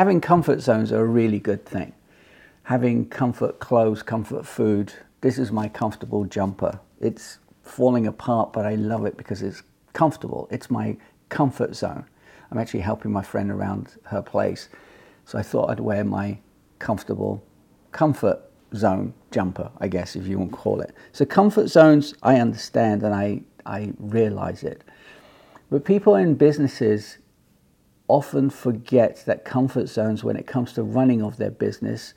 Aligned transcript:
having 0.00 0.18
comfort 0.18 0.62
zones 0.62 0.90
are 0.92 1.02
a 1.02 1.04
really 1.04 1.38
good 1.38 1.66
thing. 1.66 1.92
Having 2.62 3.06
comfort 3.10 3.58
clothes, 3.58 4.02
comfort 4.02 4.46
food. 4.46 4.94
This 5.20 5.38
is 5.38 5.52
my 5.52 5.68
comfortable 5.68 6.24
jumper. 6.24 6.80
It's 7.02 7.36
falling 7.64 8.06
apart, 8.06 8.50
but 8.54 8.64
I 8.64 8.76
love 8.76 9.04
it 9.04 9.18
because 9.18 9.42
it's 9.42 9.62
comfortable. 9.92 10.48
It's 10.50 10.70
my 10.70 10.96
comfort 11.28 11.76
zone. 11.76 12.06
I'm 12.50 12.56
actually 12.56 12.80
helping 12.80 13.12
my 13.12 13.20
friend 13.20 13.50
around 13.50 13.98
her 14.04 14.22
place. 14.22 14.70
So 15.26 15.38
I 15.38 15.42
thought 15.42 15.68
I'd 15.68 15.80
wear 15.80 16.02
my 16.02 16.38
comfortable 16.78 17.44
comfort 17.92 18.40
zone 18.74 19.12
jumper, 19.30 19.70
I 19.80 19.88
guess, 19.88 20.16
if 20.16 20.26
you 20.26 20.38
want 20.38 20.52
to 20.52 20.56
call 20.56 20.80
it. 20.80 20.94
So 21.12 21.26
comfort 21.26 21.68
zones, 21.68 22.14
I 22.22 22.36
understand 22.36 23.02
and 23.02 23.14
I, 23.14 23.42
I 23.66 23.92
realize 23.98 24.62
it. 24.62 24.80
But 25.68 25.84
people 25.84 26.14
in 26.14 26.36
businesses 26.36 27.18
often 28.10 28.50
forget 28.50 29.22
that 29.26 29.44
comfort 29.44 29.88
zones, 29.88 30.24
when 30.24 30.36
it 30.36 30.46
comes 30.46 30.72
to 30.74 30.82
running 30.82 31.22
of 31.22 31.36
their 31.36 31.50
business, 31.50 32.14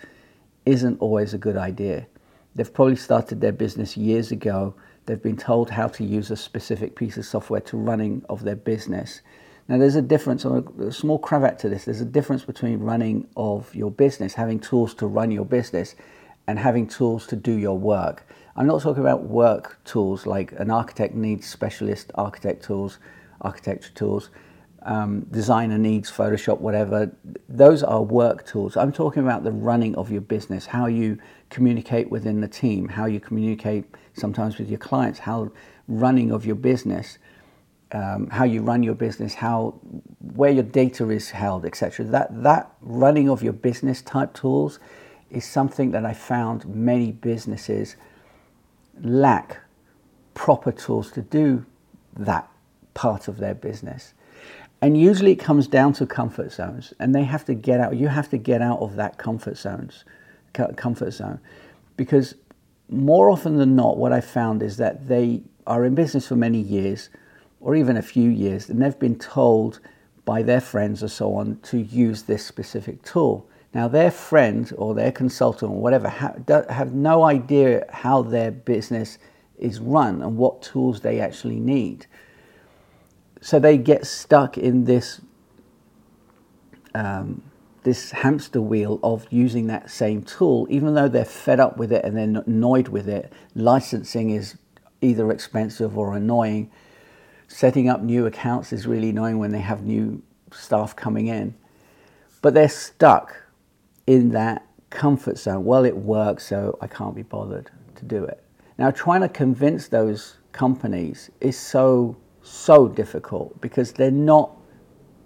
isn't 0.66 0.99
always 0.99 1.34
a 1.34 1.38
good 1.38 1.58
idea. 1.58 2.08
They've 2.55 2.73
probably 2.73 2.95
started 2.95 3.41
their 3.41 3.52
business 3.52 3.95
years 3.98 4.32
ago. 4.32 4.76
They've 5.05 5.21
been 5.21 5.38
told 5.38 5.70
how 5.70 5.88
to 5.88 6.04
use 6.04 6.32
a 6.32 6.38
specific 6.38 6.95
piece 6.95 7.18
of 7.18 7.26
software 7.26 7.62
to 7.62 7.77
running 7.77 8.23
of 8.30 8.44
their 8.44 8.55
business. 8.55 9.21
Now, 9.68 9.77
there's 9.77 9.95
a 9.95 10.02
difference, 10.02 10.45
a 10.45 10.91
small 10.91 11.20
cravat 11.20 11.59
to 11.59 11.70
this. 11.70 11.85
There's 11.85 12.02
a 12.02 12.05
difference 12.05 12.44
between 12.44 12.80
running 12.80 13.27
of 13.38 13.73
your 13.73 13.91
business, 13.91 14.34
having 14.34 14.60
tools 14.60 14.94
to 14.96 15.07
run 15.07 15.32
your 15.32 15.46
business, 15.46 15.96
and 16.48 16.60
having 16.60 16.88
tools 16.88 17.26
to 17.27 17.35
do 17.35 17.54
your 17.54 17.77
work. 17.77 18.26
I'm 18.55 18.68
not 18.68 18.82
talking 18.82 19.02
about 19.02 19.23
work 19.23 19.80
tools 19.85 20.26
like 20.26 20.52
an 20.60 20.70
architect 20.70 21.16
needs 21.16 21.48
specialist 21.48 22.12
architect 22.16 22.63
tools, 22.63 22.99
architecture 23.41 23.91
tools, 23.96 24.30
um, 24.86 25.22
designer 25.32 25.78
needs 25.78 26.12
Photoshop, 26.12 26.60
whatever. 26.60 27.16
Those 27.48 27.84
are 27.84 28.02
work 28.02 28.46
tools. 28.46 28.78
I'm 28.78 28.91
talking 28.91 29.24
about 29.24 29.44
the 29.44 29.52
running 29.52 29.96
of 29.96 30.12
your 30.12 30.22
business, 30.22 30.66
how 30.68 30.88
you 30.88 31.18
communicate 31.50 32.10
within 32.10 32.41
the 32.41 32.48
team, 32.48 32.90
how 32.90 33.05
you 33.05 33.20
communicate 33.20 33.85
sometimes 34.13 34.57
with 34.57 34.70
your 34.70 34.80
clients, 34.80 35.20
how 35.20 35.52
running 35.88 36.32
of 36.32 36.46
your 36.46 36.55
business, 36.55 37.18
um, 37.91 38.30
how 38.30 38.44
you 38.44 38.62
run 38.62 38.84
your 38.84 38.96
business, 38.96 39.35
how 39.35 39.76
where 40.20 40.52
your 40.52 40.63
data 40.63 41.10
is 41.10 41.29
held, 41.29 41.66
etc. 41.66 42.05
That 42.05 42.44
that 42.44 42.72
running 42.82 43.29
of 43.29 43.44
your 43.44 43.54
business 43.54 44.02
type 44.02 44.34
tools 44.34 44.79
is 45.29 45.46
something 45.46 45.91
that 45.91 46.05
I 46.05 46.13
found 46.13 46.66
many 46.66 47.12
businesses 47.12 47.96
lack 49.02 49.62
proper 50.34 50.72
tools 50.72 51.12
to 51.12 51.22
do 51.22 51.66
that 52.18 52.50
part 52.94 53.27
of 53.27 53.38
their 53.38 53.55
business. 53.55 54.13
And 54.82 54.99
usually 54.99 55.32
it 55.32 55.40
comes 55.40 55.68
down 55.68 55.94
to 55.94 56.05
comfort 56.05 56.52
zones, 56.52 56.94
and 57.00 57.16
they 57.16 57.24
have 57.24 57.46
to 57.46 57.54
get 57.54 57.80
out. 57.80 57.96
You 57.96 58.10
have 58.10 58.30
to 58.32 58.38
get 58.38 58.62
out 58.62 58.80
of 58.80 58.96
that 58.98 59.18
comfort 59.18 59.58
zones, 59.58 60.04
comfort 60.76 61.12
zone, 61.12 61.40
because 61.96 62.35
more 62.90 63.30
often 63.30 63.58
than 63.58 63.76
not, 63.76 63.98
what 63.98 64.12
I 64.12 64.19
found 64.19 64.62
is 64.62 64.78
that 64.78 65.08
they 65.08 65.41
are 65.66 65.85
in 65.85 65.96
business 65.96 66.28
for 66.28 66.35
many 66.35 66.59
years, 66.59 67.09
or 67.62 67.75
even 67.75 67.96
a 67.96 68.02
few 68.02 68.30
years, 68.30 68.69
and 68.69 68.81
they've 68.81 69.00
been 69.00 69.18
told 69.18 69.80
by 70.25 70.44
their 70.44 70.59
friends 70.59 71.02
or 71.02 71.07
so 71.07 71.34
on 71.35 71.59
to 71.63 71.78
use 71.78 72.24
this 72.24 72.46
specific 72.46 73.02
tool. 73.03 73.47
Now, 73.74 73.88
their 73.88 74.12
friend 74.12 74.72
or 74.78 74.94
their 74.94 75.12
consultant 75.12 75.72
or 75.72 75.78
whatever 75.78 76.09
have 76.09 76.94
no 76.94 77.24
idea 77.24 77.85
how 77.90 78.22
their 78.22 78.52
business 78.52 79.18
is 79.57 79.80
run 79.80 80.22
and 80.22 80.38
what 80.38 80.62
tools 80.62 81.00
they 81.00 81.19
actually 81.22 81.59
need. 81.59 82.06
So 83.44 83.59
they 83.59 83.78
get 83.78 84.08
stuck 84.08 84.58
in 84.58 84.86
this 84.86 85.19
um, 86.96 87.44
this 87.84 88.12
hamster 88.12 88.62
wheel 88.62 89.02
of 89.03 89.28
using 89.30 89.68
that 89.68 89.90
same 89.91 90.24
tool, 90.24 90.66
even 90.69 90.94
though 90.94 91.09
they're 91.09 91.25
fed 91.25 91.59
up 91.59 91.75
with 91.75 91.91
it 91.91 92.06
and 92.06 92.16
they're 92.16 92.44
annoyed 92.46 92.88
with 92.88 93.09
it. 93.09 93.34
Licensing 93.53 94.30
is 94.30 94.58
either 95.02 95.30
expensive 95.30 95.97
or 95.97 96.16
annoying. 96.16 96.72
Setting 97.50 97.90
up 97.90 98.01
new 98.01 98.25
accounts 98.25 98.72
is 98.72 98.88
really 98.88 99.09
annoying 99.09 99.40
when 99.40 99.51
they 99.51 99.59
have 99.59 99.84
new 99.84 100.23
staff 100.53 100.96
coming 100.96 101.28
in. 101.28 101.53
But 102.41 102.53
they're 102.53 102.69
stuck 102.69 103.35
in 104.07 104.29
that 104.29 104.66
comfort 104.90 105.38
zone. 105.38 105.66
Well, 105.66 105.84
it 105.84 105.97
works, 105.97 106.46
so 106.46 106.78
I 106.79 106.88
can't 106.88 107.13
be 107.13 107.23
bothered 107.23 107.69
to 107.96 108.06
do 108.06 108.23
it. 108.23 108.41
Now, 108.78 108.90
trying 108.91 109.22
to 109.22 109.29
convince 109.29 109.90
those 109.90 110.38
companies 110.53 111.29
is 111.41 111.59
so, 111.59 112.16
so 112.43 112.87
difficult 112.87 113.59
because 113.61 113.91
they're 113.93 114.11
not 114.11 114.51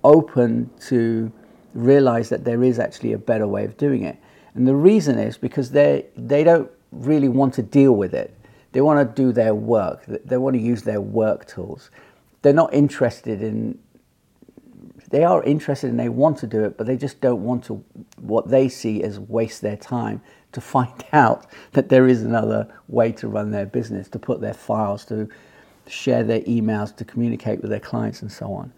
open 0.04 0.70
to 0.88 1.32
realize 1.74 2.30
that 2.30 2.46
there 2.46 2.64
is 2.64 2.80
actually 2.80 3.14
a 3.14 3.18
better 3.18 3.48
way 3.48 3.66
of 3.66 3.76
doing 3.78 4.04
it. 4.04 4.18
And 4.54 4.68
the 4.68 4.76
reason 4.76 5.20
is 5.20 5.38
because 5.38 5.72
they, 5.72 6.06
they 6.16 6.44
don't 6.44 6.70
really 6.92 7.30
want 7.30 7.54
to 7.56 7.62
deal 7.62 7.94
with 7.94 8.14
it. 8.14 8.34
They 8.72 8.82
want 8.82 9.16
to 9.16 9.22
do 9.22 9.32
their 9.32 9.56
work, 9.56 10.04
they 10.08 10.38
want 10.38 10.56
to 10.56 10.62
use 10.62 10.84
their 10.84 11.02
work 11.02 11.48
tools. 11.48 11.90
They're 12.42 12.54
not 12.54 12.74
interested 12.74 13.42
in 13.42 13.80
they 15.10 15.24
are 15.24 15.44
interested 15.44 15.90
and 15.90 16.00
they 16.00 16.10
want 16.10 16.38
to 16.40 16.48
do 16.48 16.64
it, 16.66 16.78
but 16.78 16.86
they 16.86 16.98
just 16.98 17.22
don't 17.22 17.44
want 17.44 17.64
to, 17.66 17.84
what 18.18 18.50
they 18.50 18.68
see 18.68 19.04
as 19.04 19.20
waste 19.20 19.62
their 19.62 19.78
time 19.78 20.22
to 20.52 20.62
find 20.76 21.04
out 21.14 21.46
that 21.74 21.90
there 21.90 22.08
is 22.08 22.24
another 22.24 22.68
way 22.88 23.12
to 23.14 23.28
run 23.28 23.52
their 23.52 23.66
business, 23.66 24.08
to 24.10 24.20
put 24.20 24.42
their 24.42 24.54
files, 24.54 25.06
to 25.06 25.30
share 25.88 26.24
their 26.24 26.42
emails, 26.42 26.96
to 26.98 27.06
communicate 27.06 27.62
with 27.62 27.72
their 27.72 27.80
clients, 27.80 28.22
and 28.22 28.32
so 28.32 28.54
on. 28.54 28.74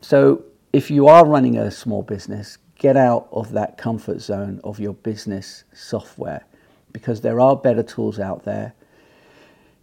So, 0.00 0.44
if 0.72 0.90
you 0.90 1.06
are 1.06 1.26
running 1.26 1.56
a 1.56 1.70
small 1.70 2.02
business, 2.02 2.58
get 2.78 2.96
out 2.96 3.28
of 3.32 3.52
that 3.52 3.78
comfort 3.78 4.20
zone 4.20 4.60
of 4.64 4.80
your 4.80 4.94
business 4.94 5.64
software 5.72 6.44
because 6.92 7.20
there 7.20 7.40
are 7.40 7.56
better 7.56 7.82
tools 7.82 8.18
out 8.18 8.44
there, 8.44 8.74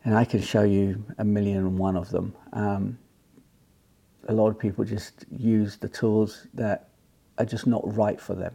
and 0.04 0.16
I 0.16 0.26
can 0.26 0.42
show 0.42 0.64
you 0.64 1.04
a 1.18 1.24
million 1.24 1.58
and 1.58 1.78
one 1.78 1.96
of 1.96 2.10
them. 2.10 2.34
Um, 2.54 2.98
a 4.28 4.34
lot 4.34 4.48
of 4.50 4.58
people 4.58 4.84
just 4.86 5.26
use 5.30 5.78
the 5.78 5.90
tools 5.90 6.48
that 6.54 6.90
are 7.38 7.46
just 7.46 7.68
not 7.68 7.82
right 7.96 8.20
for 8.20 8.34
them. 8.34 8.54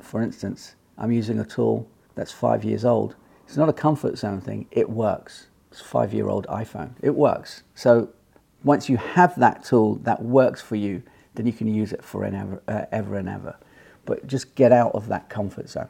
For 0.00 0.22
instance, 0.22 0.76
I'm 0.98 1.12
using 1.12 1.40
a 1.40 1.44
tool 1.44 1.88
that's 2.14 2.32
five 2.32 2.64
years 2.64 2.84
old. 2.84 3.16
It's 3.46 3.56
not 3.56 3.68
a 3.68 3.72
comfort 3.72 4.18
zone 4.18 4.40
thing, 4.40 4.66
it 4.70 4.88
works. 4.88 5.48
Five 5.80 6.14
year 6.14 6.28
old 6.28 6.46
iPhone. 6.46 6.92
It 7.02 7.14
works. 7.14 7.62
So 7.74 8.10
once 8.64 8.88
you 8.88 8.96
have 8.96 9.38
that 9.38 9.64
tool 9.64 9.96
that 9.96 10.22
works 10.22 10.60
for 10.60 10.76
you, 10.76 11.02
then 11.34 11.46
you 11.46 11.52
can 11.52 11.72
use 11.72 11.92
it 11.92 12.02
for 12.02 12.24
ever, 12.24 12.62
uh, 12.66 12.86
ever 12.90 13.16
and 13.16 13.28
ever. 13.28 13.56
But 14.04 14.26
just 14.26 14.54
get 14.54 14.72
out 14.72 14.92
of 14.94 15.08
that 15.08 15.28
comfort 15.28 15.68
zone. 15.68 15.88